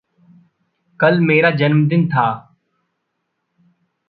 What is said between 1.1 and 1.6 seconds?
मेरा